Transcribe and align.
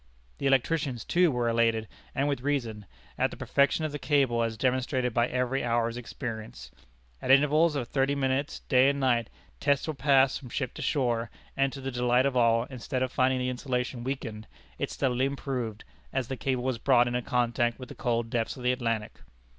The 0.39 0.47
electricians, 0.47 1.05
too, 1.05 1.29
were 1.29 1.47
elated, 1.47 1.87
and 2.15 2.27
with 2.27 2.41
reason, 2.41 2.87
at 3.19 3.29
the 3.29 3.37
perfection 3.37 3.85
of 3.85 3.91
the 3.91 3.99
cable 3.99 4.41
as 4.41 4.57
demonstrated 4.57 5.13
by 5.13 5.27
every 5.27 5.63
hour's 5.63 5.95
experience. 5.95 6.71
At 7.21 7.29
intervals 7.29 7.75
of 7.75 7.87
thirty 7.87 8.15
minutes, 8.15 8.61
day 8.61 8.89
and 8.89 8.99
night, 8.99 9.29
tests 9.59 9.87
were 9.87 9.93
passed 9.93 10.39
from 10.39 10.49
ship 10.49 10.73
to 10.73 10.81
shore, 10.81 11.29
and 11.55 11.71
to 11.71 11.81
the 11.81 11.91
delight 11.91 12.25
of 12.25 12.35
all, 12.35 12.63
instead 12.63 13.03
of 13.03 13.11
finding 13.11 13.37
the 13.37 13.49
insulation 13.49 14.03
weakened, 14.03 14.47
it 14.79 14.89
steadily 14.89 15.25
improved 15.25 15.83
as 16.11 16.29
the 16.29 16.35
cable 16.35 16.63
was 16.63 16.79
brought 16.79 17.05
into 17.07 17.21
contact 17.21 17.77
with 17.77 17.89
the 17.89 17.93
cold 17.93 18.31
depths 18.31 18.57
of 18.57 18.63
the 18.63 18.71
Atlantic. 18.71 19.21